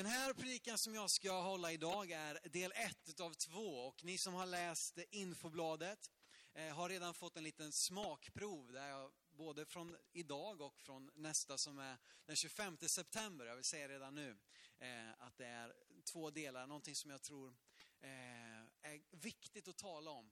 [0.00, 3.86] Den här predikan som jag ska hålla idag är del ett av två.
[3.86, 6.10] Och ni som har läst infobladet
[6.54, 11.58] eh, har redan fått en liten smakprov där jag både från idag och från nästa
[11.58, 14.38] som är den 25 september, jag vill säga redan nu,
[14.78, 15.74] eh, att det är
[16.04, 17.56] två delar, någonting som jag tror
[18.00, 20.30] eh, är viktigt att tala om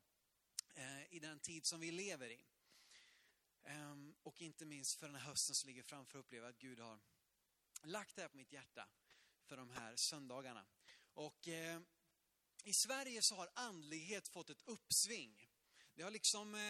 [1.11, 2.45] i den tid som vi lever i.
[3.65, 6.81] Ehm, och inte minst för den här hösten som ligger framför att uppleva att Gud
[6.81, 6.99] har
[7.83, 8.89] lagt det här på mitt hjärta
[9.49, 10.67] för de här söndagarna.
[11.15, 11.81] Och eh,
[12.65, 15.49] i Sverige så har andlighet fått ett uppsving.
[15.95, 16.61] Det har liksom eh,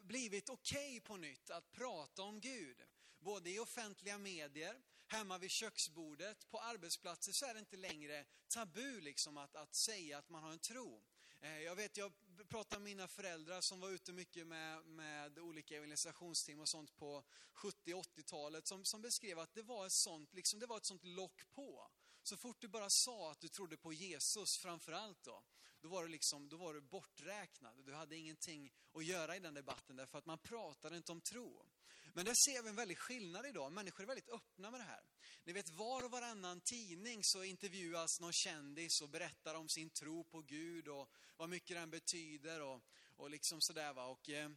[0.00, 2.76] blivit okej okay på nytt att prata om Gud.
[3.18, 9.00] Både i offentliga medier, hemma vid köksbordet, på arbetsplatser så är det inte längre tabu
[9.00, 11.02] liksom att, att säga att man har en tro.
[11.40, 12.12] Eh, jag vet, jag
[12.48, 17.24] pratade med mina föräldrar som var ute mycket med, med olika evangelisationsteam och sånt på
[17.54, 21.50] 70-80-talet som, som beskrev att det var ett sånt, liksom, det var ett sånt lock
[21.50, 21.90] på.
[22.28, 25.42] Så fort du bara sa att du trodde på Jesus framför allt då,
[25.80, 27.84] då var, du liksom, då var du borträknad.
[27.84, 31.66] Du hade ingenting att göra i den debatten därför att man pratade inte om tro.
[32.12, 33.72] Men där ser vi en väldig skillnad idag.
[33.72, 35.02] Människor är väldigt öppna med det här.
[35.44, 40.24] Ni vet, var och varannan tidning så intervjuas någon kändis och berättar om sin tro
[40.24, 42.82] på Gud och vad mycket den betyder och,
[43.16, 44.06] och liksom sådär va.
[44.06, 44.50] Och eh,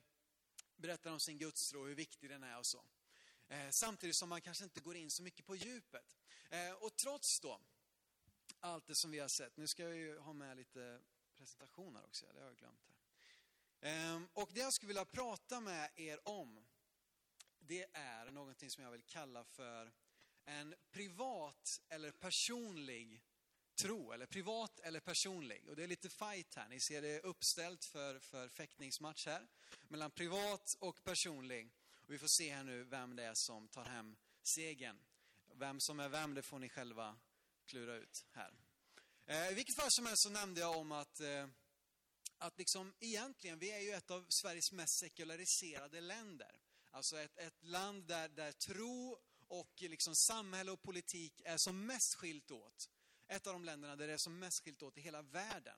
[0.76, 2.86] berättar om sin gudstro och hur viktig den är och så.
[3.48, 6.21] Eh, samtidigt som man kanske inte går in så mycket på djupet.
[6.52, 7.60] Eh, och trots då
[8.60, 11.00] allt det som vi har sett, nu ska jag ju ha med lite
[11.38, 12.96] presentationer också, det har jag glömt här.
[13.90, 16.66] Ehm, och det jag skulle vilja prata med er om,
[17.60, 19.92] det är någonting som jag vill kalla för
[20.46, 23.24] en privat eller personlig
[23.76, 25.70] tro, eller privat eller personlig.
[25.70, 29.48] Och det är lite fight här, ni ser det uppställt för, för fäktningsmatch här,
[29.88, 31.72] mellan privat och personlig.
[31.92, 35.00] Och vi får se här nu vem det är som tar hem segern.
[35.62, 37.20] Vem som är vem, det får ni själva
[37.66, 38.54] klura ut här.
[39.26, 41.48] Eh, I vilket fall som helst så nämnde jag om att, eh,
[42.38, 46.60] att liksom, egentligen, vi är ju ett av Sveriges mest sekulariserade länder.
[46.92, 52.16] Alltså ett, ett land där, där tro och liksom samhälle och politik är som mest
[52.16, 52.90] skilt åt.
[53.28, 55.78] Ett av de länderna där det är som mest skilt åt i hela världen.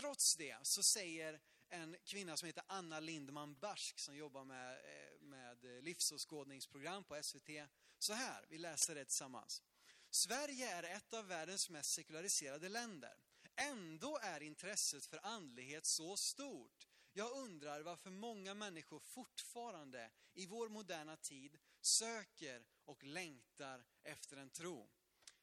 [0.00, 5.20] Trots det så säger en kvinna som heter Anna Lindman Barsk som jobbar med, eh,
[5.20, 9.62] med livsåskådningsprogram på SVT så här, vi läser det tillsammans.
[10.10, 13.16] Sverige är ett av världens mest sekulariserade länder.
[13.56, 16.86] Ändå är intresset för andlighet så stort.
[17.12, 24.50] Jag undrar varför många människor fortfarande i vår moderna tid söker och längtar efter en
[24.50, 24.88] tro.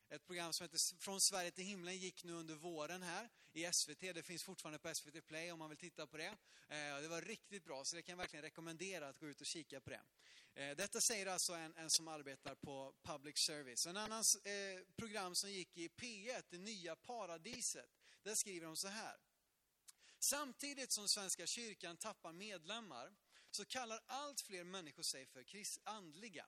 [0.10, 4.00] Ett program som heter Från Sverige till himlen gick nu under våren här i SVT.
[4.00, 6.36] Det finns fortfarande på SVT Play om man vill titta på det.
[6.68, 9.48] Eh, det var riktigt bra, så det kan jag verkligen rekommendera att gå ut och
[9.48, 10.02] kika på det.
[10.58, 13.86] Eh, detta säger alltså en, en som arbetar på public service.
[13.86, 17.90] En annan eh, program som gick i P1, Det nya paradiset,
[18.24, 19.18] där skriver de så här.
[20.20, 23.16] Samtidigt som Svenska kyrkan tappar medlemmar
[23.52, 25.46] så kallar allt fler människor sig för
[25.84, 26.46] andliga.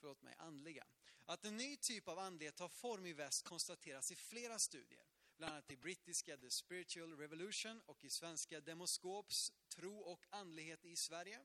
[0.00, 0.86] Förlåt mig, andliga.
[1.26, 5.04] Att en ny typ av andlighet tar form i väst konstateras i flera studier.
[5.36, 10.96] Bland annat i brittiska The Spiritual Revolution och i svenska Demoskops Tro och andlighet i
[10.96, 11.40] Sverige.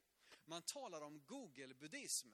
[0.48, 2.28] Man talar om Google-buddhism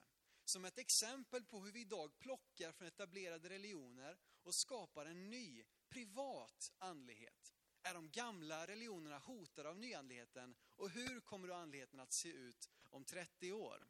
[0.45, 5.63] som ett exempel på hur vi idag plockar från etablerade religioner och skapar en ny,
[5.89, 7.53] privat andlighet.
[7.83, 12.69] Är de gamla religionerna hotade av nyandligheten och hur kommer då andligheten att se ut
[12.89, 13.87] om 30 år?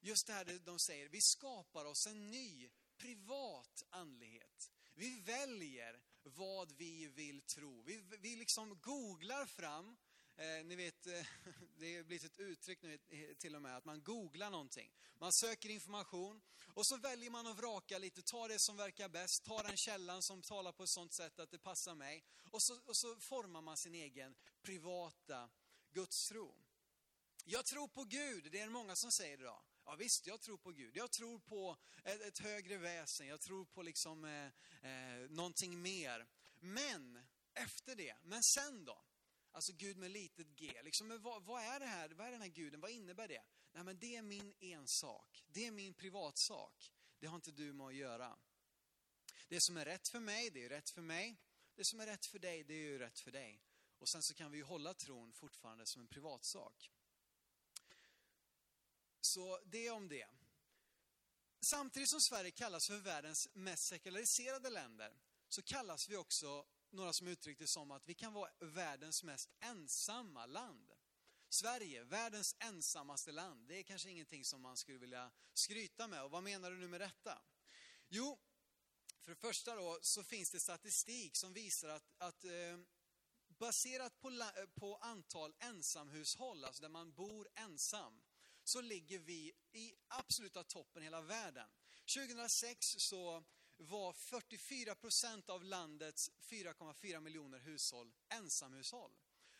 [0.00, 4.72] Just det här de säger, vi skapar oss en ny privat andlighet.
[4.94, 7.82] Vi väljer vad vi vill tro.
[7.82, 9.96] Vi, vi liksom googlar fram,
[10.42, 11.26] eh, ni vet, eh,
[11.78, 12.98] det har blivit ett uttryck nu
[13.38, 14.92] till och med, att man googlar någonting.
[15.18, 16.42] Man söker information
[16.74, 20.22] och så väljer man att vraka lite, ta det som verkar bäst, ta den källan
[20.22, 22.24] som talar på ett sånt sätt att det passar mig.
[22.50, 25.50] Och så, och så formar man sin egen privata
[25.92, 26.54] gudstro.
[27.44, 29.62] Jag tror på Gud, det är många som säger idag.
[29.84, 30.96] Ja visst, jag tror på Gud.
[30.96, 33.26] Jag tror på ett, ett högre väsen.
[33.26, 34.46] Jag tror på liksom eh,
[34.90, 36.26] eh, någonting mer.
[36.60, 37.18] Men
[37.54, 39.04] efter det, men sen då?
[39.52, 40.82] Alltså Gud med litet g.
[40.82, 42.08] Liksom, vad, vad, är det här?
[42.08, 42.80] Vad är den här guden?
[42.80, 43.42] Vad innebär det?
[43.72, 45.44] Nej men det är min ensak.
[45.48, 46.92] Det är min privatsak.
[47.18, 48.38] Det har inte du med att göra.
[49.48, 51.36] Det som är rätt för mig, det är rätt för mig.
[51.74, 53.62] Det som är rätt för dig, det är ju rätt för dig.
[53.98, 56.90] Och sen så kan vi ju hålla tron fortfarande som en privatsak.
[59.20, 60.28] Så det om det.
[61.60, 67.28] Samtidigt som Sverige kallas för världens mest sekulariserade länder, så kallas vi också, några som
[67.28, 70.92] uttryckte det som att vi kan vara världens mest ensamma land.
[71.48, 76.22] Sverige, världens ensammaste land, det är kanske ingenting som man skulle vilja skryta med.
[76.22, 77.42] Och vad menar du nu med detta?
[78.08, 78.38] Jo,
[79.24, 82.78] För det första då så finns det statistik som visar att, att eh,
[83.48, 84.30] baserat på,
[84.74, 88.22] på antal ensamhushåll, alltså där man bor ensam,
[88.64, 91.68] så ligger vi i absoluta toppen i hela världen.
[92.14, 93.44] 2006 så
[93.82, 99.12] var 44 procent av landets 4,4 miljoner hushåll ensamhushåll.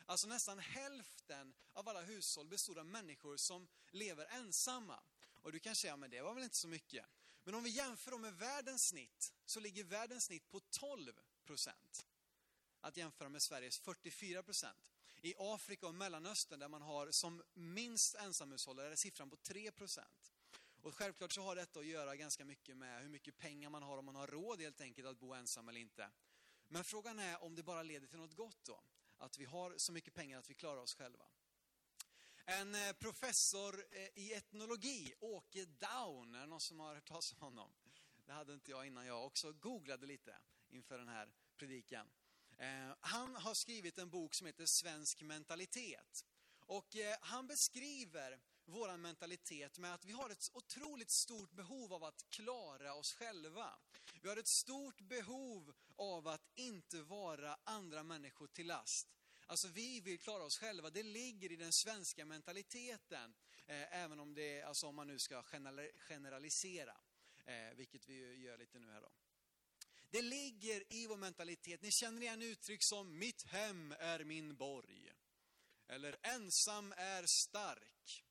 [0.05, 4.99] Alltså nästan hälften av alla hushåll bestod av människor som lever ensamma.
[5.41, 7.05] Och du kan säga, men det var väl inte så mycket.
[7.43, 12.05] Men om vi jämför med världens snitt, så ligger världens snitt på 12 procent.
[12.81, 14.91] Att jämföra med Sveriges 44 procent.
[15.21, 20.32] I Afrika och Mellanöstern, där man har som minst ensamhushåll, är siffran på 3 procent.
[20.83, 23.97] Och självklart så har detta att göra ganska mycket med hur mycket pengar man har,
[23.97, 26.09] om man har råd helt enkelt att bo ensam eller inte.
[26.67, 28.83] Men frågan är om det bara leder till något gott då?
[29.17, 31.25] Att vi har så mycket pengar att vi klarar oss själva.
[32.45, 37.33] En eh, professor eh, i etnologi, Åke Down, är det någon som har hört talas
[37.33, 37.73] om honom?
[38.25, 40.37] Det hade inte jag innan jag också googlade lite
[40.69, 42.09] inför den här predikan.
[42.57, 46.25] Eh, han har skrivit en bok som heter Svensk mentalitet.
[46.65, 52.25] Och han beskriver vår mentalitet med att vi har ett otroligt stort behov av att
[52.29, 53.79] klara oss själva.
[54.21, 59.07] Vi har ett stort behov av att inte vara andra människor till last.
[59.45, 63.33] Alltså vi vill klara oss själva, det ligger i den svenska mentaliteten.
[63.65, 65.43] Eh, även om det, alltså om man nu ska
[66.07, 66.97] generalisera,
[67.45, 69.11] eh, vilket vi gör lite nu här då.
[70.09, 71.81] Det ligger i vår mentalitet.
[71.81, 75.11] Ni känner igen uttryck som mitt hem är min borg.
[75.87, 78.23] Eller ensam är stark.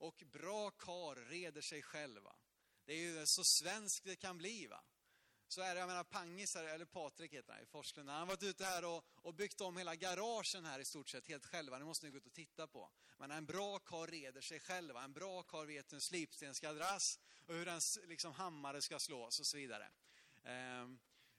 [0.00, 2.36] Och bra kar reder sig själva.
[2.84, 4.84] Det är ju så svenskt det kan bli va.
[5.48, 8.42] Så är det, jag menar Pangis, eller Patrik heter han i Forslund, han har varit
[8.42, 11.78] ute här och, och byggt om hela garagen här i stort sett helt själva.
[11.78, 12.90] Det måste ni gå ut och titta på.
[13.18, 15.02] Men en bra kar reder sig själva.
[15.02, 18.98] En bra kar vet hur en slipsten ska dras och hur en liksom, hammare ska
[18.98, 19.90] slås och så vidare.
[20.44, 20.98] Ehm,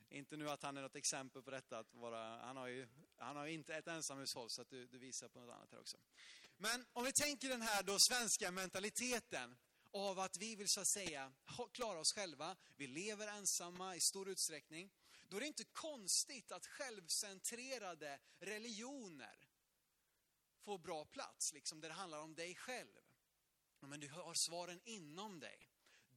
[0.10, 2.88] inte nu att han är något exempel på detta, att vara, han, har ju,
[3.18, 5.98] han har inte ett ensamhushåll så att du, du visar på något annat här också.
[6.62, 9.58] Men om vi tänker den här då svenska mentaliteten
[9.92, 11.34] av att vi vill så att säga
[11.72, 14.92] klara oss själva, vi lever ensamma i stor utsträckning,
[15.28, 19.48] då är det inte konstigt att självcentrerade religioner
[20.64, 23.00] får bra plats, liksom där det handlar om dig själv.
[23.80, 25.70] Men du har svaren inom dig.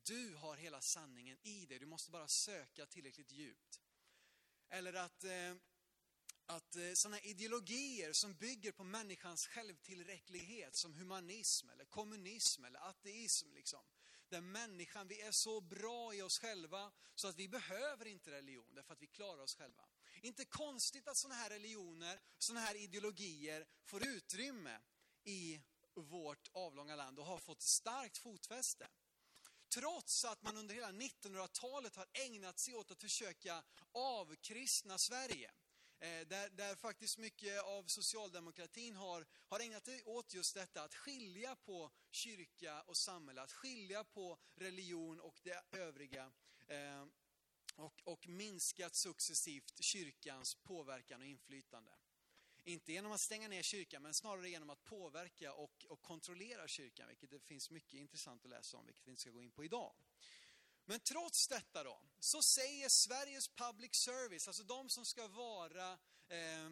[0.03, 3.81] Du har hela sanningen i dig, du måste bara söka tillräckligt djupt.
[4.69, 5.55] Eller att eh,
[6.47, 13.53] att eh, sådana ideologier som bygger på människans självtillräcklighet som humanism eller kommunism eller ateism,
[13.55, 13.85] liksom,
[14.29, 18.75] där människan, vi är så bra i oss själva så att vi behöver inte religion
[18.75, 19.89] därför att vi klarar oss själva.
[20.23, 24.81] Inte konstigt att sådana här religioner, sådana här ideologier får utrymme
[25.25, 25.61] i
[25.95, 28.89] vårt avlånga land och har fått starkt fotfäste.
[29.75, 33.63] Trots att man under hela 1900-talet har ägnat sig åt att försöka
[33.93, 35.51] avkristna Sverige
[35.99, 40.95] Eh, där, där faktiskt mycket av socialdemokratin har, har ägnat sig åt just detta, att
[40.95, 46.33] skilja på kyrka och samhälle, att skilja på religion och det övriga.
[46.67, 47.07] Eh,
[47.77, 51.91] och, och minskat successivt kyrkans påverkan och inflytande.
[52.65, 57.09] Inte genom att stänga ner kyrkan, men snarare genom att påverka och, och kontrollera kyrkan,
[57.09, 59.65] vilket det finns mycket intressant att läsa om, vilket vi inte ska gå in på
[59.65, 59.95] idag.
[60.85, 65.93] Men trots detta då, så säger Sveriges Public Service, alltså de som ska vara,
[66.29, 66.71] eh,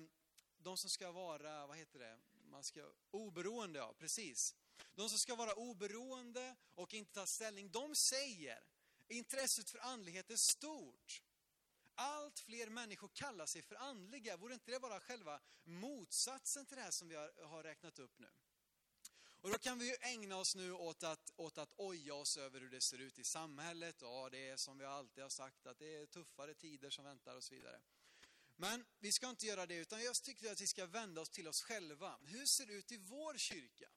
[0.59, 2.19] de som ska vara, vad heter det,
[2.50, 4.54] man ska, oberoende, ja precis.
[4.95, 8.64] De som ska vara oberoende och inte ta ställning, de säger
[9.09, 11.23] intresset för andlighet är stort.
[11.95, 14.37] Allt fler människor kallar sig för andliga.
[14.37, 18.19] Vore inte det bara själva motsatsen till det här som vi har, har räknat upp
[18.19, 18.31] nu?
[19.42, 22.61] Och då kan vi ju ägna oss nu åt att, åt att oja oss över
[22.61, 23.96] hur det ser ut i samhället.
[24.00, 27.37] Ja, det är som vi alltid har sagt, att det är tuffare tider som väntar
[27.37, 27.80] och så vidare.
[28.56, 31.49] Men vi ska inte göra det, utan jag tycker att vi ska vända oss till
[31.49, 32.18] oss själva.
[32.25, 33.90] Hur ser det ut i vår kyrka?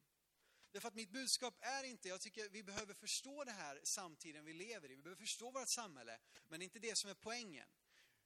[0.71, 4.53] Därför att mitt budskap är inte, jag tycker vi behöver förstå det här samtiden vi
[4.53, 4.95] lever i.
[4.95, 7.67] Vi behöver förstå vårt samhälle, men det är inte det som är poängen.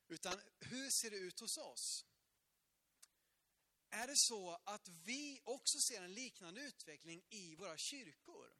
[0.07, 2.05] Utan hur ser det ut hos oss?
[3.89, 8.53] Är det så att vi också ser en liknande utveckling i våra kyrkor?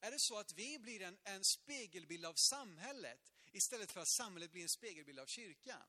[0.00, 4.52] Är det så att vi blir en, en spegelbild av samhället istället för att samhället
[4.52, 5.88] blir en spegelbild av kyrkan?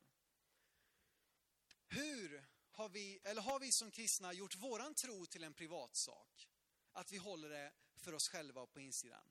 [1.88, 6.50] Hur har vi, eller har vi som kristna gjort våran tro till en privatsak?
[6.92, 9.30] Att vi håller det för oss själva och på insidan?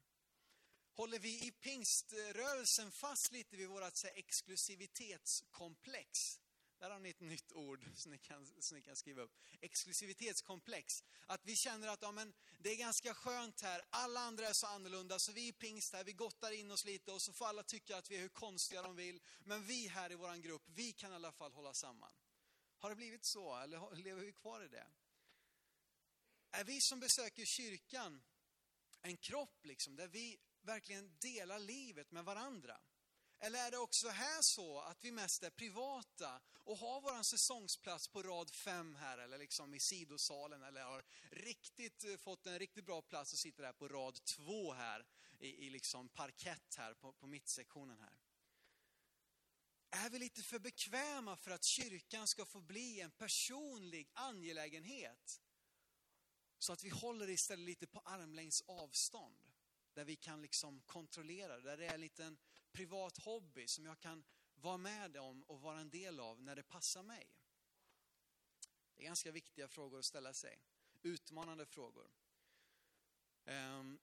[0.92, 6.40] Håller vi i pingströrelsen fast lite vid vårt exklusivitetskomplex?
[6.80, 9.38] Där har ni ett nytt ord som ni kan, som ni kan skriva upp.
[9.60, 11.04] Exklusivitetskomplex.
[11.26, 14.66] Att vi känner att ja, men det är ganska skönt här, alla andra är så
[14.66, 17.62] annorlunda, så vi är pingst här, vi gottar in oss lite och så får alla
[17.62, 19.20] tycka att vi är hur konstiga de vill.
[19.44, 22.12] Men vi här i vår grupp, vi kan i alla fall hålla samman.
[22.78, 24.86] Har det blivit så, eller lever vi kvar i det?
[26.50, 28.22] Är vi som besöker kyrkan
[29.02, 32.80] en kropp liksom, där vi verkligen delar livet med varandra?
[33.42, 38.08] Eller är det också här så att vi mest är privata och har vår säsongsplats
[38.08, 42.84] på rad fem här eller liksom i sidosalen eller har riktigt eh, fått en riktigt
[42.84, 45.06] bra plats och sitter där på rad två här
[45.38, 48.18] i, i liksom parkett här på, på mittsektionen här.
[49.90, 55.40] Är vi lite för bekväma för att kyrkan ska få bli en personlig angelägenhet?
[56.58, 59.44] Så att vi håller istället lite på armlängds avstånd.
[59.94, 62.38] Där vi kan liksom kontrollera, där det är en liten
[62.72, 64.24] privat hobby som jag kan
[64.54, 67.26] vara med om och vara en del av när det passar mig?
[68.94, 70.58] Det är ganska viktiga frågor att ställa sig.
[71.02, 72.10] Utmanande frågor.
[73.44, 73.98] Um,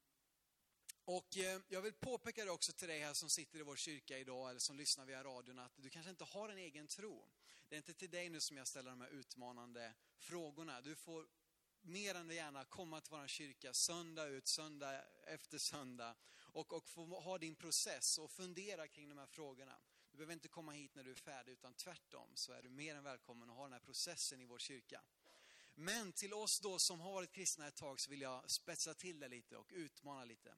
[1.05, 4.17] och eh, jag vill påpeka det också till dig här som sitter i vår kyrka
[4.17, 7.29] idag eller som lyssnar via radion att du kanske inte har en egen tro.
[7.69, 10.81] Det är inte till dig nu som jag ställer de här utmanande frågorna.
[10.81, 11.27] Du får
[11.81, 17.19] mer än gärna komma till vår kyrka söndag ut, söndag efter söndag och, och få
[17.19, 19.77] ha din process och fundera kring de här frågorna.
[20.11, 22.95] Du behöver inte komma hit när du är färdig, utan tvärtom så är du mer
[22.95, 25.01] än välkommen att ha den här processen i vår kyrka.
[25.75, 29.19] Men till oss då som har varit kristna ett tag så vill jag spetsa till
[29.19, 30.55] det lite och utmana lite.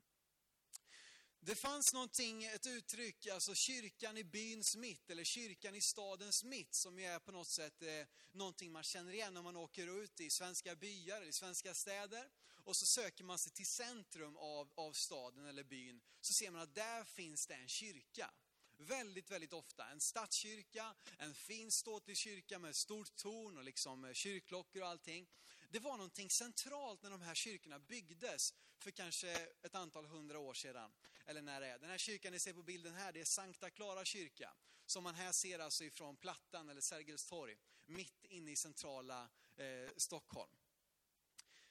[1.42, 6.76] Det fanns någonting, ett uttryck, alltså kyrkan i byns mitt eller kyrkan i stadens mitt
[6.76, 10.22] som ju är på något sätt eh, någonting man känner igen när man åker ut
[10.22, 12.30] i svenska byar eller i svenska städer.
[12.64, 16.62] Och så söker man sig till centrum av, av staden eller byn, så ser man
[16.62, 18.32] att där finns det en kyrka.
[18.78, 19.90] Väldigt, väldigt ofta.
[19.90, 25.28] En stadskyrka, en fin ståtlig kyrka med stort torn och liksom eh, kyrkklockor och allting.
[25.72, 30.54] Det var någonting centralt när de här kyrkorna byggdes för kanske ett antal hundra år
[30.54, 30.92] sedan.
[31.26, 31.80] Eller när det är.
[31.80, 34.54] Den här kyrkan ni ser på bilden här, det är Sankta Clara kyrka.
[34.86, 37.58] Som man här ser alltså ifrån Plattan eller Sergels torg.
[37.86, 40.52] Mitt inne i centrala eh, Stockholm.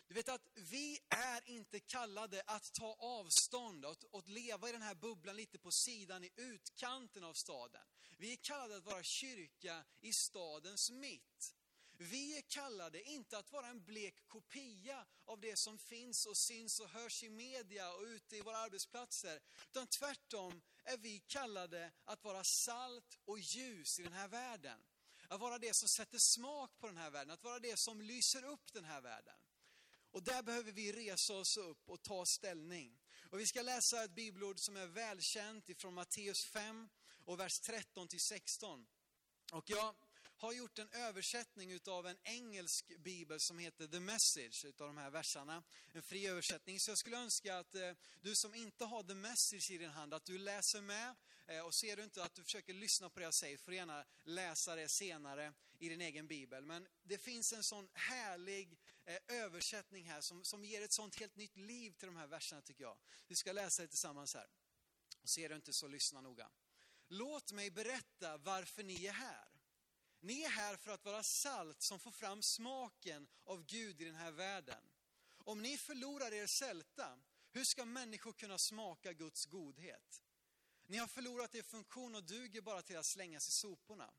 [0.09, 4.83] Du vet att vi är inte kallade att ta avstånd och att leva i den
[4.83, 7.87] här bubblan lite på sidan i utkanten av staden.
[8.19, 11.55] Vi är kallade att vara kyrka i stadens mitt.
[12.01, 16.81] Vi är kallade inte att vara en blek kopia av det som finns och syns
[16.81, 19.41] och hörs i media och ute i våra arbetsplatser.
[19.71, 24.81] Utan tvärtom är vi kallade att vara salt och ljus i den här världen.
[25.29, 28.45] Att vara det som sätter smak på den här världen, att vara det som lyser
[28.45, 29.37] upp den här världen.
[30.11, 33.01] Och där behöver vi resa oss upp och ta ställning.
[33.31, 36.89] Och vi ska läsa ett bibelord som är välkänt ifrån Matteus 5
[37.25, 38.87] och vers 13 till 16.
[39.53, 39.95] Och jag
[40.39, 45.11] har gjort en översättning utav en engelsk bibel som heter The Message utav de här
[45.11, 45.63] verserna.
[45.93, 46.81] En fri översättning.
[46.81, 50.15] Så jag skulle önska att eh, du som inte har The Message i din hand,
[50.15, 51.15] att du läser med.
[51.47, 53.77] Eh, och ser du inte att du försöker lyssna på det jag säger, får du
[53.77, 56.65] gärna läsa det senare i din egen bibel.
[56.65, 61.37] Men det finns en sån härlig eh, översättning här som, som ger ett sånt helt
[61.37, 62.99] nytt liv till de här verserna tycker jag.
[63.27, 64.47] Vi ska läsa det tillsammans här.
[65.23, 66.51] Och ser du inte så lyssna noga.
[67.09, 69.58] Låt mig berätta varför ni är här.
[70.21, 74.15] Ni är här för att vara salt som får fram smaken av Gud i den
[74.15, 74.83] här världen.
[75.45, 77.19] Om ni förlorar er sälta,
[77.51, 80.23] hur ska människor kunna smaka Guds godhet?
[80.87, 84.11] Ni har förlorat er funktion och duger bara till att slängas i soporna.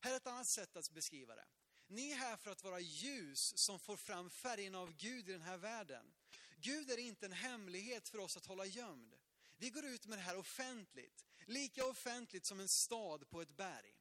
[0.00, 1.46] Här är ett annat sätt att beskriva det.
[1.86, 5.42] Ni är här för att vara ljus som får fram färgen av Gud i den
[5.42, 6.14] här världen.
[6.56, 9.14] Gud är inte en hemlighet för oss att hålla gömd.
[9.56, 13.99] Vi går ut med det här offentligt, lika offentligt som en stad på ett berg.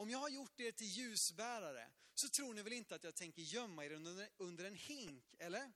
[0.00, 3.42] Om jag har gjort er till ljusbärare så tror ni väl inte att jag tänker
[3.42, 3.92] gömma er
[4.38, 5.72] under, en hink, eller?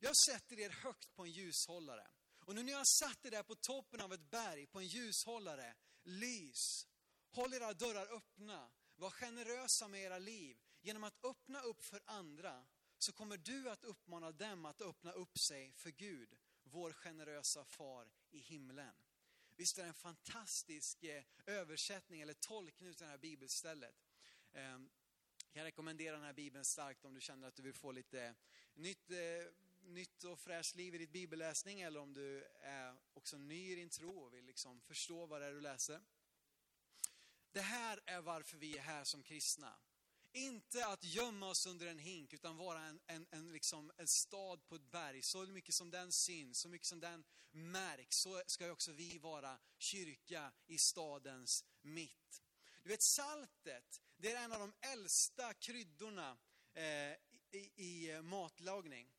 [0.00, 2.10] Jag sätter er högt på en ljushållare.
[2.44, 4.86] Och nu när jag har satt er där på toppen av ett berg på en
[4.86, 5.74] ljushållare,
[6.04, 6.86] lys.
[7.30, 8.70] Håll era dörrar öppna.
[8.96, 10.58] Var generösa med era liv.
[10.80, 12.66] Genom att öppna upp för andra
[12.98, 18.12] så kommer du att uppmana dem att öppna upp sig för Gud, vår generösa far
[18.30, 18.94] i himlen.
[19.58, 23.94] Visst är det en fantastisk eh, översättning eller tolkning av det här bibelstället.
[24.52, 24.90] Ehm,
[25.44, 28.22] jag kan rekommendera den här bibeln starkt om du känner att du vill få lite
[28.22, 28.32] eh,
[28.74, 29.16] nytt, eh,
[29.80, 33.90] nytt och fräscht liv i ditt bibelläsning eller om du är också ny i din
[33.90, 36.00] tro och vill liksom förstå vad det är du läser.
[37.52, 39.78] Det här är varför vi är här som kristna.
[40.32, 44.66] Inte att gömma oss under en hink, utan vara en, en, en, liksom, en stad
[44.66, 45.22] på ett berg.
[45.22, 49.58] Så mycket som den syns, så mycket som den märks, så ska också vi vara
[49.78, 52.42] kyrka i stadens mitt.
[52.82, 56.38] Du vet saltet, det är en av de äldsta kryddorna
[56.74, 57.12] eh,
[57.50, 59.14] i, i eh, matlagning.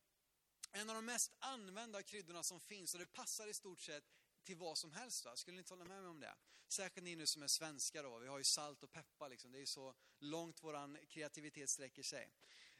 [0.72, 4.04] En av de mest använda kryddorna som finns och det passar i stort sett
[4.44, 5.24] till vad som helst.
[5.24, 5.36] Va?
[5.36, 6.34] Skulle ni inte hålla med mig om det?
[6.68, 8.18] Särskilt ni nu som är svenskar då.
[8.18, 9.52] Vi har ju salt och peppar liksom.
[9.52, 12.30] Det är så långt vår kreativitet sträcker sig.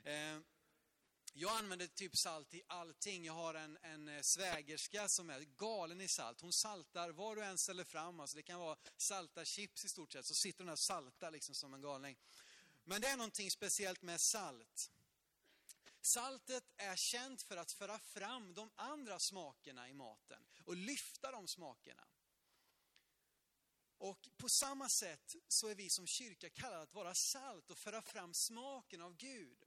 [0.04, 0.38] Eh,
[1.34, 3.24] jag använder typ salt i allting.
[3.24, 6.40] Jag har en, en eh, svägerska som är galen i salt.
[6.40, 8.20] Hon saltar vad du än ställer fram.
[8.20, 10.26] Alltså det kan vara salta chips i stort sett.
[10.26, 12.18] Så sitter hon där och saltar liksom som en galning.
[12.84, 14.90] Men det är någonting speciellt med salt.
[16.02, 21.48] Saltet är känt för att föra fram de andra smakerna i maten och lyfta de
[21.48, 22.06] smakerna.
[23.98, 28.02] Och på samma sätt så är vi som kyrka kallade att vara salt och föra
[28.02, 29.64] fram smaken av Gud.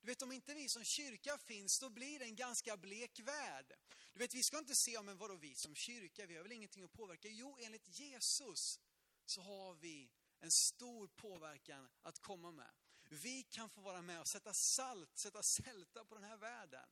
[0.00, 3.72] Du vet, om inte vi som kyrka finns, då blir det en ganska blek värld.
[4.12, 6.84] Du vet, vi ska inte se, men vadå vi som kyrka, vi har väl ingenting
[6.84, 7.28] att påverka?
[7.28, 8.80] Jo, enligt Jesus
[9.26, 12.70] så har vi en stor påverkan att komma med.
[13.08, 16.88] Vi kan få vara med och sätta salt, sätta sälta på den här världen.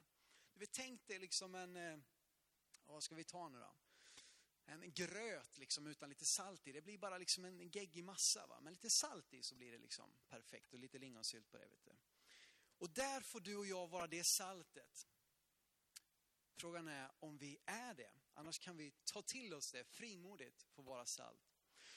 [0.52, 1.98] Du vet, tänk dig liksom en, eh,
[2.86, 3.74] vad ska vi ta nu då?
[4.66, 6.72] En gröt liksom utan lite salt i.
[6.72, 8.46] Det blir bara liksom en geggig massa.
[8.46, 8.60] Va?
[8.60, 11.68] Men lite salt i så blir det liksom perfekt och lite lingonsylt på det.
[11.68, 11.96] Vet du.
[12.78, 15.06] Och där får du och jag vara det saltet.
[16.56, 18.12] Frågan är om vi är det.
[18.34, 21.53] Annars kan vi ta till oss det frimodigt, få vara salt.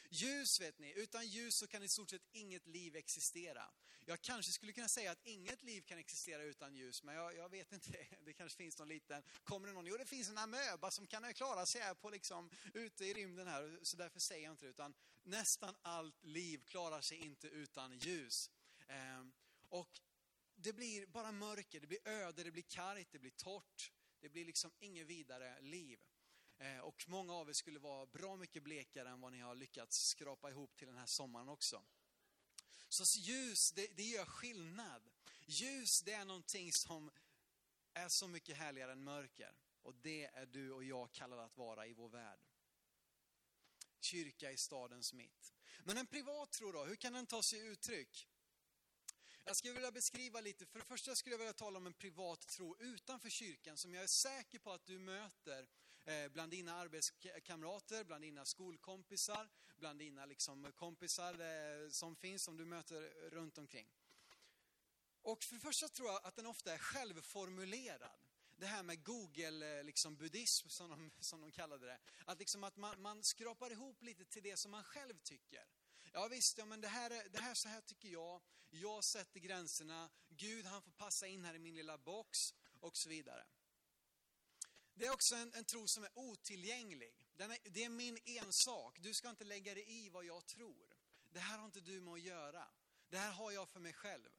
[0.09, 3.69] Ljus vet ni, utan ljus så kan i stort sett inget liv existera.
[4.05, 7.49] Jag kanske skulle kunna säga att inget liv kan existera utan ljus, men jag, jag
[7.49, 8.07] vet inte.
[8.25, 11.33] Det kanske finns någon liten, kommer det någon, jo det finns en amöba som kan
[11.33, 14.69] klara sig här på liksom, ute i rymden här, så därför säger jag inte det,
[14.69, 18.51] utan nästan allt liv klarar sig inte utan ljus.
[18.87, 19.33] Ehm,
[19.69, 20.01] och
[20.55, 23.91] det blir bara mörker, det blir öde, det blir kargt, det blir torrt.
[24.19, 25.99] Det blir liksom inget vidare liv.
[26.57, 30.07] Eh, och många av er skulle vara bra mycket blekare än vad ni har lyckats
[30.07, 31.83] skrapa ihop till den här sommaren också.
[32.89, 35.09] Så ljus, det, det gör skillnad.
[35.45, 37.11] Ljus, det är någonting som
[37.93, 39.55] är så mycket härligare än mörker.
[39.81, 42.39] Och det är du och jag kallade att vara i vår värld.
[43.99, 45.53] Kyrka i stadens mitt.
[45.83, 48.27] Men en privat tro då, hur kan den ta sig uttryck?
[49.43, 52.47] Jag skulle vilja beskriva lite, för det första skulle jag vilja tala om en privat
[52.47, 55.67] tro utanför kyrkan som jag är säker på att du möter eh,
[56.07, 62.57] Eh, bland dina arbetskamrater, bland dina skolkompisar, bland dina liksom kompisar eh, som finns, som
[62.57, 63.87] du möter runt omkring.
[65.21, 68.11] Och för det första tror jag att den ofta är självformulerad.
[68.55, 71.99] Det här med Google-buddhism, eh, liksom, som, de, som de kallade det.
[72.25, 75.65] Att, liksom att man, man skrapar ihop lite till det som man själv tycker.
[76.13, 78.41] Ja visst, ja, men det här, det här så här tycker jag.
[78.69, 80.09] Jag sätter gränserna.
[80.29, 83.45] Gud han får passa in här i min lilla box och så vidare.
[84.97, 87.13] Det är också en, en tro som är otillgänglig.
[87.37, 88.99] Är, det är min ensak.
[88.99, 90.95] Du ska inte lägga dig i vad jag tror.
[91.29, 92.67] Det här har inte du med att göra.
[93.09, 94.29] Det här har jag för mig själv.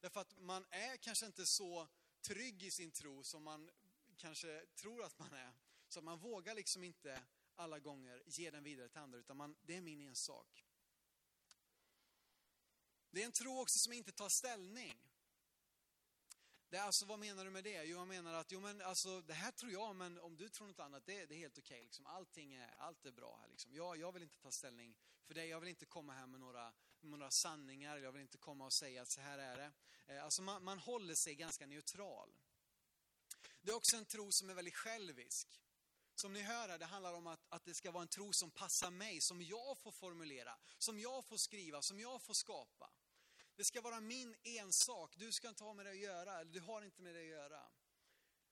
[0.00, 1.88] Därför att man är kanske inte så
[2.20, 3.70] trygg i sin tro som man
[4.16, 5.52] kanske tror att man är.
[5.88, 7.22] Så man vågar liksom inte
[7.54, 10.66] alla gånger ge den vidare till andra, utan man, det är min ensak.
[13.10, 15.11] Det är en tro också som inte tar ställning.
[16.72, 17.84] Det alltså, vad menar du med det?
[17.84, 20.66] Jo, jag menar att jo, men alltså, det här tror jag, men om du tror
[20.66, 21.74] något annat, det, det är helt okej.
[21.74, 22.06] Okay, liksom.
[22.06, 23.48] Allting är, allt är bra här.
[23.48, 23.74] Liksom.
[23.74, 26.72] Jag, jag vill inte ta ställning för dig, Jag vill inte komma här med några,
[27.00, 27.98] med några sanningar.
[27.98, 29.72] Jag vill inte komma och säga att så här är det.
[30.14, 32.34] Eh, alltså, man, man håller sig ganska neutral.
[33.62, 35.60] Det är också en tro som är väldigt självisk.
[36.14, 38.50] Som ni hör här, det handlar om att, att det ska vara en tro som
[38.50, 42.90] passar mig, som jag får formulera, som jag får skriva, som jag får skapa.
[43.56, 45.16] Det ska vara min ensak.
[45.16, 47.26] Du ska inte ha med det att göra, eller du har inte med det att
[47.26, 47.70] göra.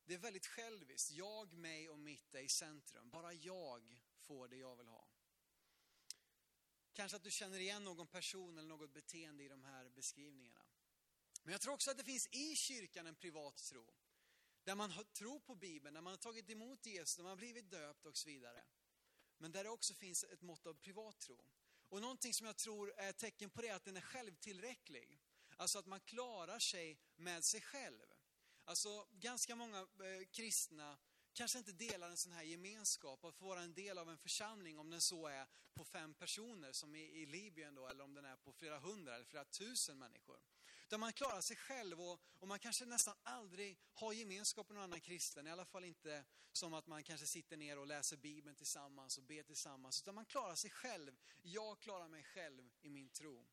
[0.04, 1.10] Det är väldigt själviskt.
[1.10, 3.10] Jag, mig och mitt är i centrum.
[3.10, 5.08] Bara jag får det jag vill ha.
[6.92, 10.64] Kanske att du känner igen någon person eller något beteende i de här beskrivningarna.
[11.42, 13.94] Men jag tror också att det finns i kyrkan en privat tro.
[14.64, 17.70] Där man tror på Bibeln, där man har tagit emot Jesus, där man har blivit
[17.70, 18.64] döpt och så vidare.
[19.38, 21.44] Men där det också finns ett mått av privat tro.
[21.90, 25.20] Och någonting som jag tror är ett tecken på det är att den är självtillräcklig.
[25.57, 28.07] Alltså att man klarar sig med sig själv.
[28.64, 30.98] Alltså ganska många eh, kristna
[31.33, 34.79] kanske inte delar en sån här gemenskap att få vara en del av en församling
[34.79, 38.24] om den så är på fem personer som i, i Libyen då, eller om den
[38.24, 40.40] är på flera hundra eller flera tusen människor.
[40.90, 44.85] Där man klarar sig själv och, och, man kanske nästan aldrig har gemenskap med någon
[44.85, 45.46] annan kristen.
[45.46, 49.24] I alla fall inte som att man kanske sitter ner och läser Bibeln tillsammans och
[49.24, 50.03] ber tillsammans.
[50.03, 51.16] Utan man klarar sig själv.
[51.42, 53.46] Jag klarar mig själv i min tro.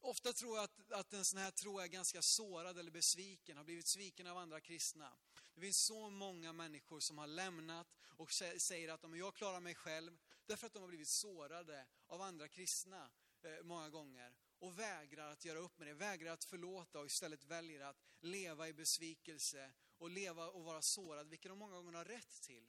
[0.00, 3.64] Ofta tror jag att, att en sån här tro är ganska sårad eller besviken, har
[3.64, 5.12] blivit sviken av andra kristna.
[5.54, 10.18] Det finns så många människor som har lämnat och säger att jag klarar mig själv,
[10.46, 13.10] därför att de har blivit sårade av andra kristna
[13.42, 17.44] eh, många gånger och vägrar att göra upp med det, vägrar att förlåta och istället
[17.44, 22.04] väljer att leva i besvikelse och leva och vara sårad, vilket de många gånger har
[22.04, 22.68] rätt till.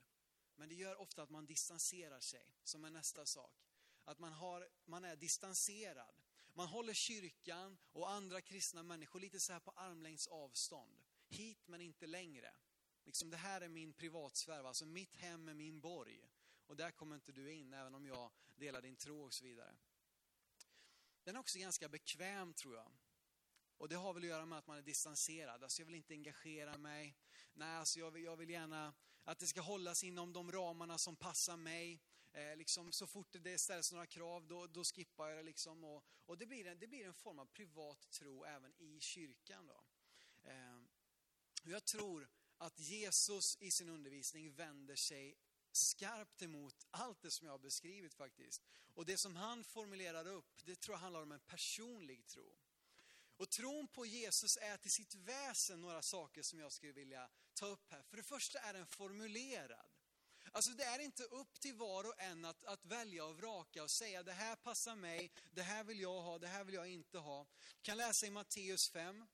[0.56, 3.52] Men det gör ofta att man distanserar sig, som är nästa sak.
[4.04, 6.14] Att man, har, man är distanserad.
[6.52, 11.02] Man håller kyrkan och andra kristna människor lite så här på armlängds avstånd.
[11.28, 12.54] Hit men inte längre.
[13.04, 16.30] Liksom det här är min privatsfär, alltså mitt hem är min borg.
[16.66, 19.76] Och där kommer inte du in, även om jag delar din tro och så vidare.
[21.24, 22.92] Den är också ganska bekväm tror jag.
[23.76, 25.62] Och det har väl att göra med att man är distanserad.
[25.62, 27.16] Alltså jag vill inte engagera mig.
[27.54, 31.16] Nej, alltså jag, vill, jag vill gärna att det ska hållas inom de ramarna som
[31.16, 32.02] passar mig.
[32.32, 35.42] Eh, liksom, så fort det ställs några krav, då, då skippar jag det.
[35.42, 39.00] Liksom, och, och det, blir en, det blir en form av privat tro även i
[39.00, 39.66] kyrkan.
[39.66, 39.84] Då.
[40.42, 40.80] Eh,
[41.64, 45.38] jag tror att Jesus i sin undervisning vänder sig
[45.76, 48.62] skarpt emot allt det som jag har beskrivit faktiskt.
[48.94, 52.58] Och det som han formulerar upp, det tror jag handlar om en personlig tro.
[53.36, 57.66] Och tron på Jesus är till sitt väsen några saker som jag skulle vilja ta
[57.66, 58.02] upp här.
[58.02, 59.90] För det första är den formulerad.
[60.52, 63.90] Alltså det är inte upp till var och en att, att välja och vraka och
[63.90, 67.18] säga det här passar mig, det här vill jag ha, det här vill jag inte
[67.18, 67.46] ha.
[67.76, 69.26] Du kan läsa i Matteus 5,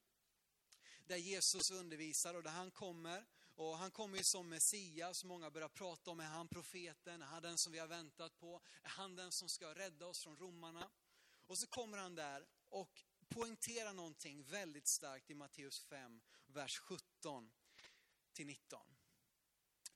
[1.06, 3.26] där Jesus undervisar och där han kommer.
[3.60, 7.22] Och han kommer ju som Messias, många börjar prata om, är han profeten?
[7.22, 8.60] Är han den som vi har väntat på?
[8.82, 10.90] Är han den som ska rädda oss från romarna?
[11.46, 17.52] Och så kommer han där och poängterar någonting väldigt starkt i Matteus 5, vers 17
[18.32, 18.80] till 19.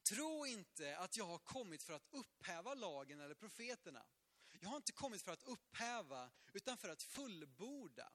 [0.08, 4.06] Tro inte att jag har kommit för att upphäva lagen eller profeterna.
[4.60, 8.12] Jag har inte kommit för att upphäva, utan för att fullborda.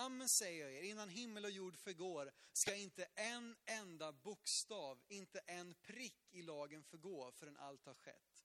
[0.00, 5.40] Amen säger jag er, innan himmel och jord förgår ska inte en enda bokstav, inte
[5.46, 8.44] en prick i lagen förgå förrän allt har skett.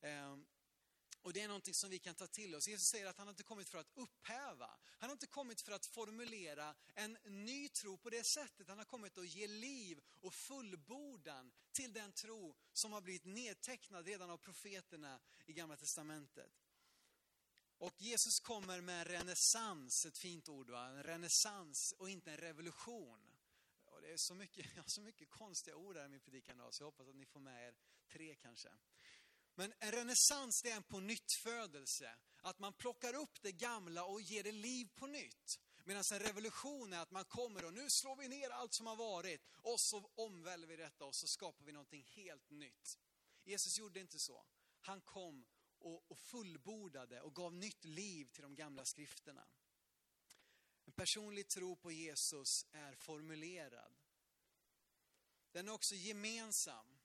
[0.00, 0.46] Ehm,
[1.22, 2.68] och det är någonting som vi kan ta till oss.
[2.68, 4.70] Jesus säger att han inte kommit för att upphäva.
[4.98, 8.68] Han har inte kommit för att formulera en ny tro på det sättet.
[8.68, 14.06] Han har kommit att ge liv och fullbordan till den tro som har blivit nedtecknad
[14.06, 16.52] redan av profeterna i Gamla Testamentet.
[17.80, 20.88] Och Jesus kommer med en renässans, ett fint ord va?
[20.88, 23.30] En renässans och inte en revolution.
[23.84, 26.56] Och det är så mycket, jag har så mycket konstiga ord här i min predikan
[26.56, 27.74] idag, så jag hoppas att ni får med er
[28.12, 28.68] tre kanske.
[29.54, 34.20] Men en renässans det är en på födelse Att man plockar upp det gamla och
[34.20, 35.60] ger det liv på nytt.
[35.84, 38.96] Medan en revolution är att man kommer och nu slår vi ner allt som har
[38.96, 42.98] varit och så omvälver vi detta och så skapar vi någonting helt nytt.
[43.44, 44.46] Jesus gjorde inte så.
[44.80, 45.46] Han kom
[45.80, 49.44] och, och fullbordade och gav nytt liv till de gamla skrifterna.
[50.84, 53.94] En personlig tro på Jesus är formulerad.
[55.52, 56.98] Den är också gemensam.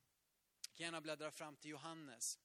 [0.67, 2.39] Jag kan gärna bläddra fram till Johannes.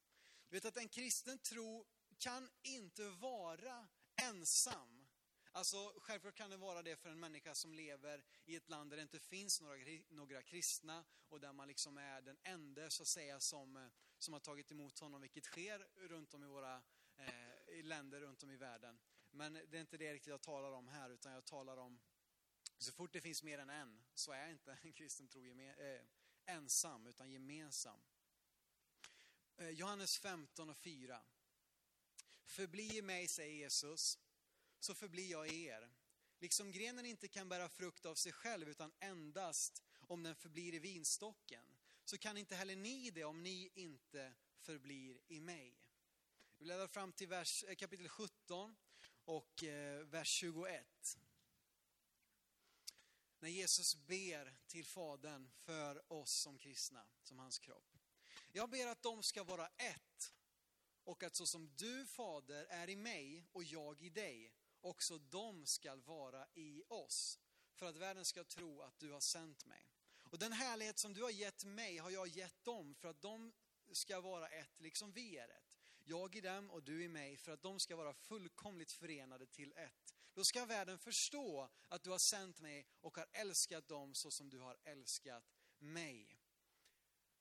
[0.48, 1.86] Du vet att en kristen tro
[2.18, 3.88] kan inte vara
[4.22, 5.06] ensam.
[5.52, 8.96] Alltså självklart kan det vara det för en människa som lever i ett land där
[8.96, 9.76] det inte finns några,
[10.08, 13.88] några kristna och där man liksom är den enda så att säga som, eh,
[14.22, 16.82] som har tagit emot honom, vilket sker runt om i våra
[17.16, 18.98] eh, länder runt om i världen.
[19.30, 22.00] Men det är inte det riktigt jag talar om här, utan jag talar om
[22.78, 26.00] så fort det finns mer än en så är inte en kristen tro eh,
[26.46, 28.00] ensam, utan gemensam.
[29.56, 31.22] Eh, Johannes 15 och 4.
[32.44, 34.18] Förbli i mig, säger Jesus,
[34.80, 35.90] så förblir jag i er.
[36.38, 40.78] Liksom grenen inte kan bära frukt av sig själv, utan endast om den förblir i
[40.78, 41.69] vinstocken,
[42.10, 45.78] så kan inte heller ni det om ni inte förblir i mig.
[46.58, 48.76] Vi bläddrar fram till vers, eh, kapitel 17
[49.24, 51.18] och eh, vers 21.
[53.38, 57.98] När Jesus ber till Fadern för oss som kristna, som hans kropp.
[58.52, 60.32] Jag ber att de ska vara ett
[61.04, 65.66] och att så som du, Fader, är i mig och jag i dig, också de
[65.66, 67.38] ska vara i oss,
[67.74, 69.99] för att världen ska tro att du har sänt mig.
[70.30, 73.52] Och den härlighet som du har gett mig har jag gett dem, för att de
[73.92, 75.78] ska vara ett, liksom vi är ett.
[76.04, 79.72] Jag i dem och du i mig, för att de ska vara fullkomligt förenade till
[79.76, 80.14] ett.
[80.34, 84.50] Då ska världen förstå att du har sänt mig och har älskat dem så som
[84.50, 85.44] du har älskat
[85.78, 86.40] mig.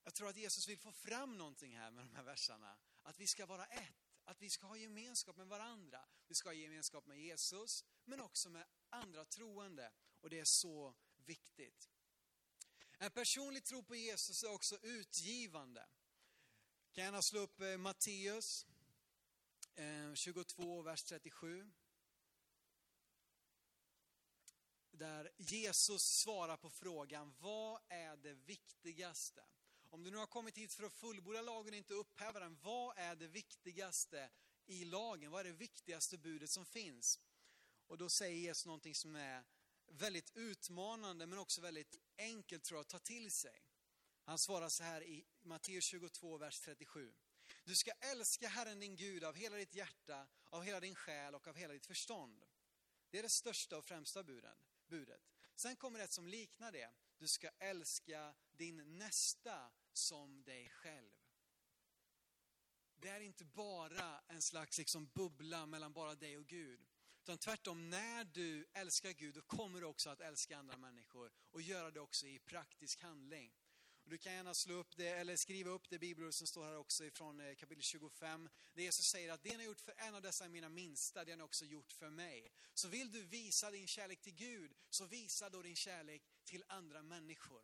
[0.04, 2.78] Jag tror att Jesus vill få fram någonting här med de här verserna.
[3.04, 6.08] Att vi ska vara ett, att vi ska ha gemenskap med varandra.
[6.28, 9.92] Vi ska ha gemenskap med Jesus, men också med andra troende.
[10.22, 11.90] Och det är så viktigt.
[13.02, 15.88] En personlig tro på Jesus är också utgivande.
[16.92, 18.66] Kan gärna slå upp eh, Matteus
[19.76, 21.72] eh, 22, vers 37.
[24.92, 29.44] Där Jesus svarar på frågan, vad är det viktigaste?
[29.90, 32.98] Om du nu har kommit hit för att fullborda lagen och inte upphäva den, vad
[32.98, 34.30] är det viktigaste
[34.66, 35.32] i lagen?
[35.32, 37.20] Vad är det viktigaste budet som finns?
[37.88, 39.44] Och då säger Jesus någonting som är
[39.88, 43.64] väldigt utmanande men också väldigt enkelt tror jag att ta till sig.
[44.24, 47.14] Han svarar så här i Matteus 22, vers 37.
[47.64, 51.48] Du ska älska Herren din Gud av hela ditt hjärta, av hela din själ och
[51.48, 52.46] av hela ditt förstånd.
[53.10, 54.24] Det är det största och främsta
[54.88, 55.22] budet.
[55.56, 56.92] Sen kommer ett som liknar det.
[57.18, 61.12] Du ska älska din nästa som dig själv.
[62.96, 66.86] Det är inte bara en slags liksom bubbla mellan bara dig och Gud.
[67.30, 71.62] Utan tvärtom, när du älskar Gud, då kommer du också att älska andra människor och
[71.62, 73.52] göra det också i praktisk handling.
[74.04, 76.78] Och du kan gärna slå upp det, eller skriva upp det bibelord som står här
[76.78, 78.50] också ifrån eh, kapitel 25.
[78.74, 81.32] Det Jesus säger att det ni har gjort för en av dessa mina minsta, det
[81.32, 82.52] har ni också gjort för mig.
[82.74, 87.02] Så vill du visa din kärlek till Gud, så visa då din kärlek till andra
[87.04, 87.64] människor.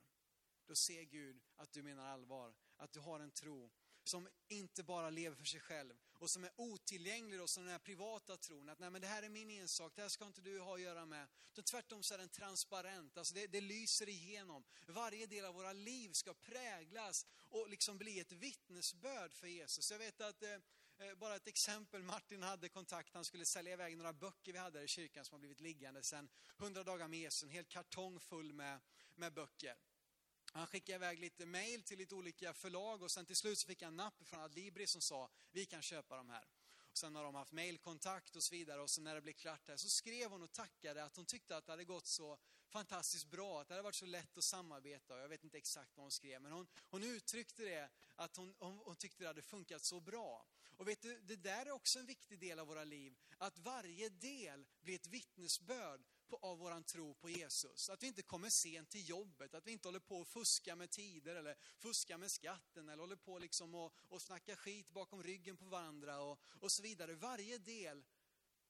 [0.65, 3.71] Då ser Gud att du menar allvar, att du har en tro
[4.03, 7.79] som inte bara lever för sig själv och som är otillgänglig då, som den här
[7.79, 8.69] privata tron.
[8.69, 10.81] Att nej men det här är min ensak, det här ska inte du ha att
[10.81, 11.27] göra med.
[11.51, 14.63] Utan tvärtom så är den transparent, alltså det, det lyser igenom.
[14.87, 19.91] Varje del av våra liv ska präglas och liksom bli ett vittnesbörd för Jesus.
[19.91, 20.53] Jag vet att eh,
[20.97, 24.83] eh bara ett exempel, Martin hade kontakt, han skulle sälja iväg några böcker vi hade
[24.83, 28.53] i kyrkan som har blivit liggande sedan 100 dagar med Jesus, en hel kartong full
[28.53, 28.79] med,
[29.15, 29.75] med böcker.
[30.55, 33.81] Han skickade iväg lite mail till lite olika förlag och sen till slut så fick
[33.81, 36.47] han napp från Adlibri som sa, vi kan köpa de här.
[36.91, 39.65] Och sen har de haft mailkontakt och så vidare och sen när det blev klart
[39.65, 42.37] där så skrev hon och tackade att hon tyckte att det hade gått så
[42.67, 45.13] fantastiskt bra, att det hade varit så lätt att samarbeta.
[45.13, 48.55] Och jag vet inte exakt vad hon skrev, men hon, hon uttryckte det, att hon,
[48.59, 50.45] hon, hon tyckte det hade funkat så bra.
[50.77, 54.09] Och vet du, det där är också en viktig del av våra liv, att varje
[54.09, 57.89] del blir ett vittnesbörd på, av våran tro på Jesus.
[57.89, 60.91] Att vi inte kommer sent till jobbet, att vi inte håller på att fuska med
[60.91, 65.57] tider eller fuska med skatten eller håller på liksom och, och snacka skit bakom ryggen
[65.57, 67.15] på varandra och, och så vidare.
[67.15, 67.97] Varje del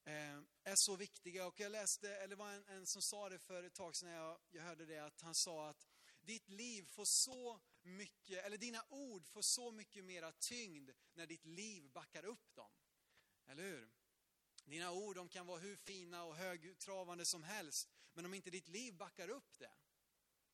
[0.06, 3.39] eh, är så viktiga och jag läste, eller det var en, en, som sa det
[3.39, 5.88] för ett tag sedan jag, jag hörde det, att han sa att
[6.22, 11.46] ditt liv får så mycket, eller dina ord får så mycket mera tyngd när ditt
[11.46, 12.72] liv backar upp dem.
[13.48, 13.94] Eller hur?
[14.65, 18.67] Dina ord de kan vara hur fina och högtravande som helst, men om inte ditt
[18.67, 19.73] liv backar upp det,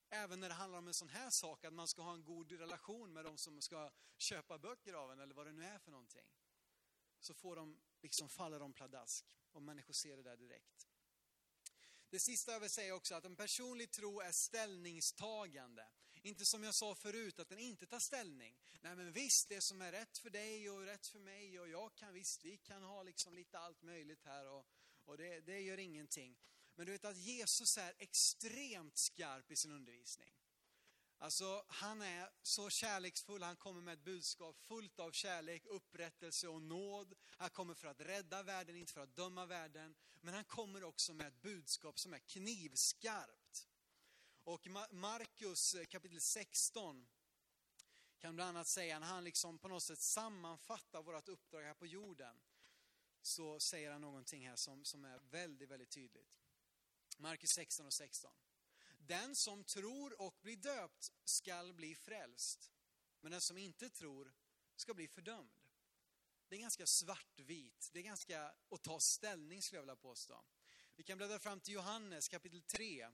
[0.09, 2.51] även när det handlar om en sån här sak, att man ska ha en god
[2.51, 5.91] relation med de som ska köpa böcker av en, eller vad det nu är för
[5.91, 6.27] någonting,
[7.19, 10.87] så får de, liksom faller de pladask och människor ser det där direkt.
[12.09, 15.87] Det sista jag vill säga också att en personlig tro är ställningstagande.
[16.23, 18.55] Inte som jag sa förut, att den inte tar ställning.
[18.81, 21.95] Nej men visst, det som är rätt för dig och rätt för mig och jag
[21.95, 24.65] kan visst, vi kan ha liksom lite allt möjligt här och,
[25.05, 26.37] och det, det gör ingenting.
[26.75, 30.33] Men du vet att Jesus är extremt skarp i sin undervisning.
[31.17, 36.61] Alltså han är så kärleksfull, han kommer med ett budskap fullt av kärlek, upprättelse och
[36.61, 37.13] nåd.
[37.37, 39.95] Han kommer för att rädda världen, inte för att döma världen.
[40.21, 43.67] Men han kommer också med ett budskap som är knivskarpt.
[44.51, 47.07] Och Markus eh, kapitel 16
[48.17, 51.85] kan bland annat säga, när han liksom på något sätt sammanfattar vårt uppdrag här på
[51.85, 52.41] jorden,
[53.21, 56.39] så säger han någonting här som, som är väldigt, väldigt tydligt.
[57.17, 58.31] Markus 16 och 16.
[58.97, 62.71] Den som tror och blir döpt skall bli frälst,
[63.21, 64.33] men den som inte tror
[64.75, 65.51] ska bli fördömd.
[66.47, 70.43] Det är ganska svartvit, det är ganska att ta ställning skulle jag vilja påstå.
[70.95, 73.11] Vi kan bläddra fram till Johannes kapitel 3,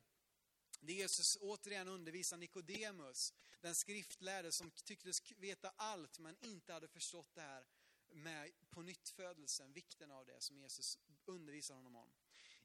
[0.79, 7.35] det Jesus återigen undervisar Nikodemus, den skriftlärde som tycktes veta allt men inte hade förstått
[7.35, 7.65] det här
[8.09, 12.13] med på nyttfödelsen, vikten av det som Jesus undervisar honom om.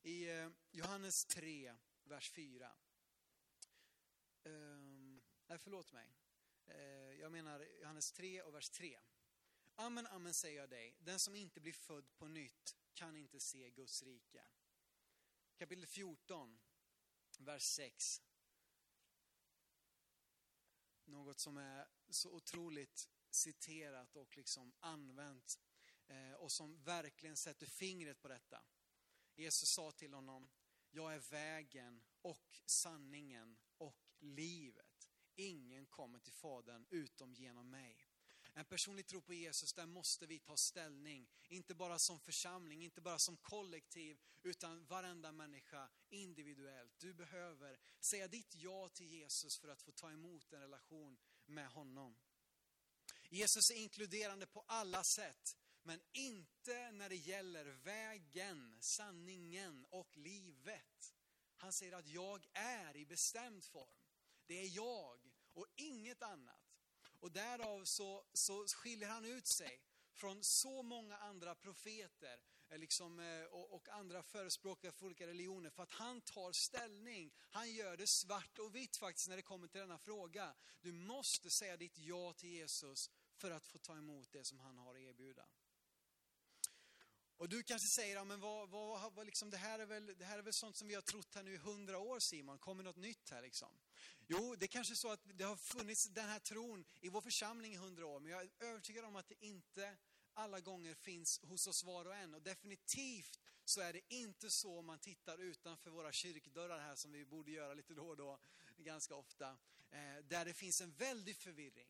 [0.02, 2.72] I eh, Johannes 3, vers 4.
[4.44, 6.16] Um, ehm, nej, förlåt mig.
[6.68, 9.00] Uh, jag menar Johannes 3 och vers 3.
[9.76, 13.70] Amen, amen säger jag dig, den som inte blir född på nytt kan inte se
[13.70, 14.44] Guds rike.
[15.56, 16.58] Kapitel 14,
[17.40, 18.22] vers 6.
[21.04, 25.58] Något som är så otroligt citerat och liksom använt
[26.06, 28.62] eh, och som verkligen sätter fingret på detta.
[29.34, 30.50] Jesus sa till honom,
[30.90, 35.08] jag är vägen och sanningen och livet.
[35.34, 38.01] Ingen kommer till Fadern utom genom mig.
[38.54, 41.28] En personlig tro på Jesus, där måste vi ta ställning.
[41.48, 46.92] Inte bara som församling, inte bara som kollektiv, utan varenda människa individuellt.
[46.98, 51.68] Du behöver säga ditt ja till Jesus för att få ta emot en relation med
[51.68, 52.16] honom.
[53.28, 61.14] Jesus är inkluderande på alla sätt, men inte när det gäller vägen, sanningen och livet.
[61.56, 63.98] Han säger att jag är i bestämd form.
[64.46, 66.61] Det är jag och inget annat.
[67.22, 69.80] Och därav så, så skiljer han ut sig
[70.12, 75.70] från så många andra profeter eh, liksom, eh, och, och andra förespråkare för olika religioner.
[75.70, 77.32] För att han tar ställning.
[77.50, 80.54] Han gör det svart och vitt faktiskt när det kommer till denna fråga.
[80.80, 84.78] Du måste säga ditt ja till Jesus för att få ta emot det som han
[84.78, 85.46] har att erbjuda.
[87.42, 90.24] Och du kanske säger, ja, men vad, vad, vad liksom, det, här är väl, det
[90.24, 92.84] här är väl sånt som vi har trott här nu i hundra år Simon, kommer
[92.84, 93.68] något nytt här liksom?
[94.26, 97.20] Jo, det är kanske är så att det har funnits den här tron i vår
[97.20, 99.96] församling i hundra år, men jag är övertygad om att det inte
[100.34, 102.34] alla gånger finns hos oss var och en.
[102.34, 107.12] Och definitivt så är det inte så om man tittar utanför våra kyrkdörrar här, som
[107.12, 108.38] vi borde göra lite då och då,
[108.76, 109.48] ganska ofta,
[109.90, 111.88] eh, där det finns en väldig förvirring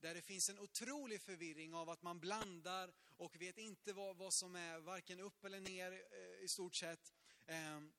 [0.00, 4.32] där det finns en otrolig förvirring av att man blandar och vet inte vad, vad
[4.32, 7.12] som är varken upp eller ner eh, i stort sett.
[7.46, 7.92] Ehm,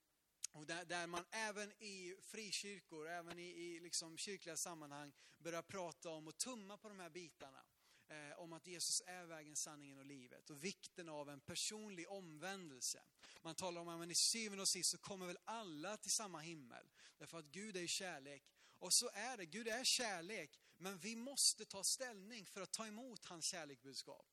[0.52, 6.10] och där, där, man även i frikyrkor, även i, i liksom kyrkliga sammanhang börjar prata
[6.10, 7.64] om och tumma på de här bitarna.
[8.12, 13.04] Eh, om att Jesus är vägen, sanningen och livet och vikten av en personlig omvändelse.
[13.42, 16.90] Man talar om att i syvende och sist så kommer väl alla till samma himmel.
[17.18, 18.44] Därför att Gud är kärlek.
[18.80, 20.60] Och så är det, Gud är kärlek.
[20.82, 24.28] Men vi måste ta ställning för att ta emot hans kärleksbudskap.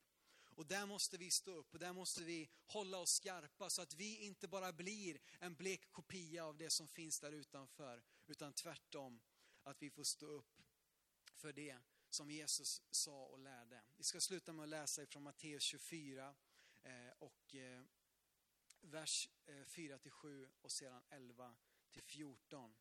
[0.54, 3.94] Och där måste vi stå upp och där måste vi hålla oss skarpa så att
[3.94, 8.02] vi inte bara blir en blek kopia av det som finns där utanför.
[8.26, 9.20] Utan tvärtom,
[9.62, 10.62] att vi får stå upp
[11.34, 11.78] för det
[12.10, 13.82] som Jesus sa och lärde.
[13.96, 16.34] Vi ska sluta med att läsa ifrån Matteus 24
[16.82, 17.82] eh, och eh,
[18.80, 21.56] vers eh, 4 till 7 och sedan 11
[21.92, 22.74] till 14.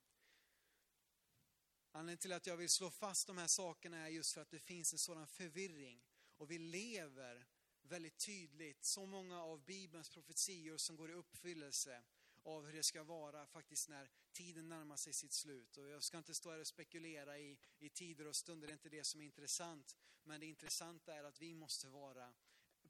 [1.97, 4.60] Anledningen till att jag vill slå fast de här sakerna är just för att det
[4.60, 6.03] finns en sådan förvirring.
[6.38, 7.47] Och vi lever
[7.81, 12.03] väldigt tydligt så många av Bibelns profetior som går i uppfyllelse
[12.43, 15.77] av hur det ska vara faktiskt när tiden närmar sig sitt slut.
[15.77, 18.73] Och jag ska inte stå här och spekulera i, i tider och stunder, det är
[18.73, 19.95] inte det som är intressant.
[20.23, 22.33] Men det intressanta är att vi måste vara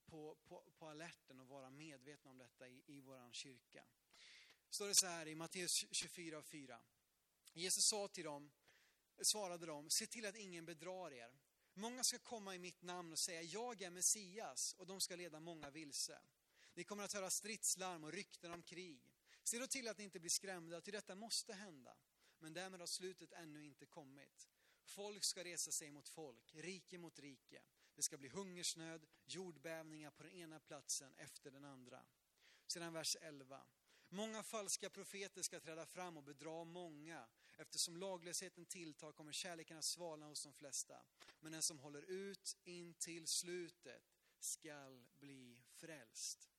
[0.06, 3.86] på, på, på alerten och vara medvetna om detta i, i vår kyrka.
[4.70, 6.82] Står det så här i Matteus 24 och 4.
[7.54, 8.52] Jesus sa till dem,
[9.22, 11.40] svarade de, se till att ingen bedrar er.
[11.74, 15.40] Många ska komma i mitt namn och säga, jag är Messias, och de ska leda
[15.40, 16.22] många vilse.
[16.74, 19.14] Ni kommer att höra stridslarm och rykten om krig.
[19.44, 21.98] Se då till att ni inte blir skrämda, ty detta måste hända.
[22.40, 24.50] Men därmed har slutet ännu inte kommit.
[24.84, 27.62] Folk ska resa sig mot folk, rike mot rike.
[27.96, 32.06] Det ska bli hungersnöd, jordbävningar på den ena platsen efter den andra.
[32.68, 33.66] Sedan vers 11.
[34.10, 37.28] Många falska profeter ska träda fram och bedra många.
[37.60, 41.06] Eftersom laglösheten tilltar kommer kärleken att svalna hos de flesta.
[41.40, 44.04] Men den som håller ut in till slutet
[44.40, 46.50] skall bli frälst.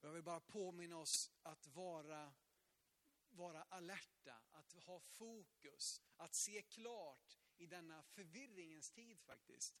[0.00, 2.32] Jag vill bara påminna oss att vara,
[3.30, 9.74] vara alerta, att ha fokus, att se klart i denna förvirringens tid faktiskt.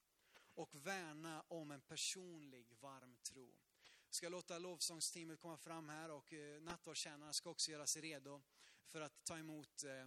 [0.54, 3.54] Och värna om en personlig varm tro.
[4.06, 8.42] Jag ska låta lovsångsteamet komma fram här och eh, nattvardstjänarna ska också göra sig redo
[8.86, 10.02] för att ta emot, eh,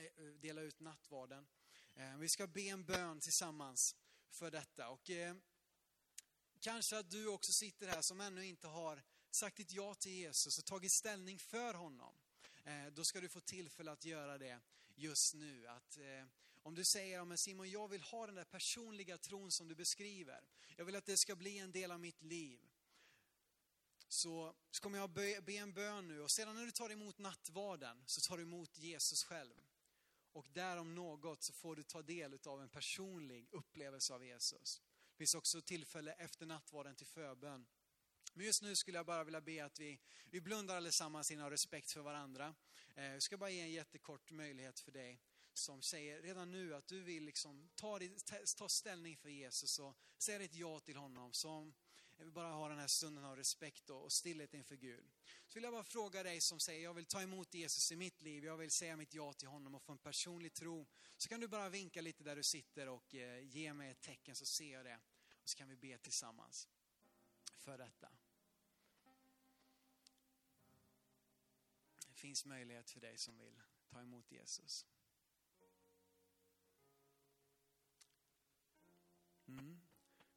[0.00, 1.46] eh, dela ut nattvarden.
[1.94, 3.96] Eh, vi ska be en bön tillsammans
[4.30, 4.88] för detta.
[4.88, 5.10] Och
[6.60, 10.58] kanske att du också sitter här som ännu inte har sagt ditt ja till Jesus
[10.58, 12.14] och tagit ställning för honom.
[12.92, 14.60] Då ska du få tillfälle att göra det
[14.94, 15.66] just nu.
[15.66, 15.98] Att,
[16.62, 20.48] om du säger, men Simon, jag vill ha den där personliga tron som du beskriver.
[20.76, 22.71] Jag vill att det ska bli en del av mitt liv
[24.12, 27.18] så, så kommer jag be, be en bön nu och sedan när du tar emot
[27.18, 29.54] nattvarden så tar du emot Jesus själv.
[30.32, 34.82] Och där om något så får du ta del av en personlig upplevelse av Jesus.
[35.10, 37.66] Det finns också tillfälle efter nattvarden till förbön.
[38.34, 41.90] Men just nu skulle jag bara vilja be att vi, vi blundar allesammans innan respekt
[41.90, 42.54] för varandra.
[42.94, 45.20] Eh, jag ska bara ge en jättekort möjlighet för dig
[45.52, 47.98] som säger redan nu att du vill liksom ta,
[48.56, 51.32] ta ställning för Jesus och säga ditt ja till honom.
[51.32, 51.74] Som
[52.22, 55.10] jag vill bara ha den här stunden av respekt och stillhet inför Gud.
[55.46, 58.22] Så vill jag bara fråga dig som säger, jag vill ta emot Jesus i mitt
[58.22, 60.86] liv, jag vill säga mitt ja till honom och få en personlig tro.
[61.16, 64.36] Så kan du bara vinka lite där du sitter och eh, ge mig ett tecken
[64.36, 65.00] så ser jag det.
[65.42, 66.68] Och så kan vi be tillsammans
[67.56, 68.08] för detta.
[72.06, 74.86] Det finns möjlighet för dig som vill ta emot Jesus.
[79.48, 79.81] Mm.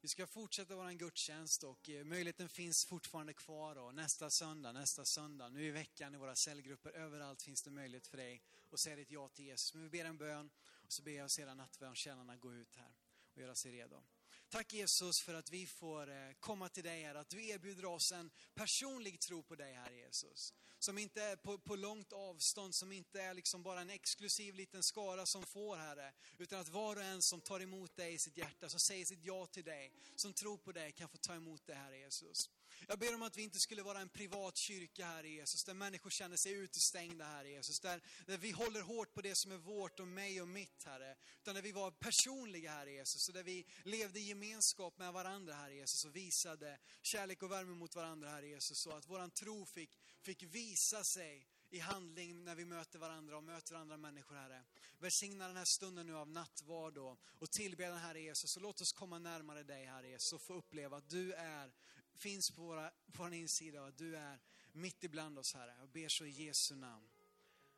[0.06, 3.76] Vi ska fortsätta vår gudstjänst och eh, möjligheten finns fortfarande kvar.
[3.78, 8.06] Och nästa söndag, nästa söndag, nu i veckan i våra cellgrupper, överallt finns det möjlighet
[8.06, 9.74] för dig att säga ditt ja till Jesus.
[9.74, 10.50] Men vi ber en bön
[10.84, 12.94] och så ber jag sedan nattvardstjänarna gå ut här
[13.34, 14.02] och göra sig redo.
[14.48, 18.12] Tack Jesus för att vi får eh, komma till dig här, att du erbjuder oss
[18.12, 20.54] en personlig tro på dig här Jesus.
[20.78, 24.82] Som inte är på, på långt avstånd, som inte är liksom bara en exklusiv liten
[24.82, 26.12] skara som får Herre.
[26.38, 29.24] Utan att var och en som tar emot dig i sitt hjärta, som säger sitt
[29.24, 32.50] ja till dig, som tror på dig kan få ta emot det här Jesus.
[32.88, 36.10] Jag ber om att vi inte skulle vara en privat kyrka här Jesus, där människor
[36.10, 37.80] känner sig utestängda här Jesus.
[37.80, 41.16] Där, där vi håller hårt på det som är vårt och mig och mitt Herre.
[41.40, 45.54] Utan där vi var personliga här Jesus, och där vi levde i gemenskap med varandra
[45.54, 48.78] här Jesus och visade kärlek och värme mot varandra här Jesus.
[48.78, 53.44] Så att våran tro fick, fick visa sig i handling när vi möter varandra och
[53.44, 54.64] möter andra människor, Herre.
[54.98, 58.56] Välsigna den här stunden nu av nattvard och, och tillbedjan, Herre Jesus.
[58.56, 61.72] Och låt oss komma närmare dig, Herre Jesus, och få uppleva att du är,
[62.16, 64.38] finns på, våra, på vår insida och att du är
[64.72, 65.74] mitt ibland oss, Herre.
[65.80, 67.08] Jag ber så i Jesu namn.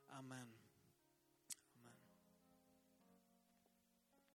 [0.08, 0.67] Amen.